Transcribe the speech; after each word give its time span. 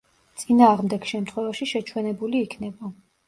წინააღმდეგ 0.43 1.05
შემთხვევაში 1.11 1.69
შეჩვენებული 1.73 2.43
იქნება. 2.49 2.93